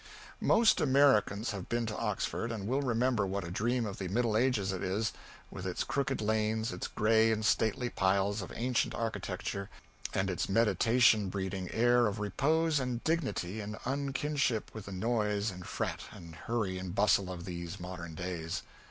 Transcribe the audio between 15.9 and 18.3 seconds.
and hurry and bustle of these modern